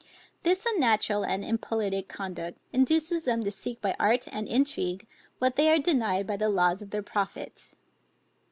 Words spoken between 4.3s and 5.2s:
and intrigue,